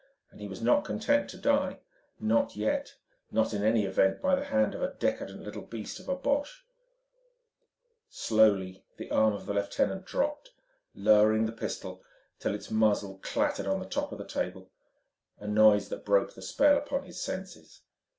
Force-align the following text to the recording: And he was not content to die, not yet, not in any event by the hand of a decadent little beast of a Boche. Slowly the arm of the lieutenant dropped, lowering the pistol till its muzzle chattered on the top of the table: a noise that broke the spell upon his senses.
And 0.31 0.41
he 0.41 0.47
was 0.47 0.63
not 0.63 0.83
content 0.83 1.29
to 1.29 1.37
die, 1.37 1.77
not 2.19 2.55
yet, 2.55 2.95
not 3.29 3.53
in 3.53 3.63
any 3.63 3.85
event 3.85 4.19
by 4.19 4.33
the 4.33 4.45
hand 4.45 4.73
of 4.73 4.81
a 4.81 4.95
decadent 4.95 5.43
little 5.43 5.61
beast 5.61 5.99
of 5.99 6.09
a 6.09 6.15
Boche. 6.15 6.65
Slowly 8.09 8.83
the 8.97 9.11
arm 9.11 9.31
of 9.35 9.45
the 9.45 9.53
lieutenant 9.53 10.05
dropped, 10.07 10.49
lowering 10.95 11.45
the 11.45 11.51
pistol 11.51 12.01
till 12.39 12.55
its 12.55 12.71
muzzle 12.71 13.19
chattered 13.19 13.67
on 13.67 13.79
the 13.79 13.85
top 13.85 14.11
of 14.11 14.17
the 14.17 14.25
table: 14.25 14.71
a 15.39 15.45
noise 15.47 15.89
that 15.89 16.03
broke 16.03 16.33
the 16.33 16.41
spell 16.41 16.75
upon 16.77 17.03
his 17.03 17.21
senses. 17.21 17.83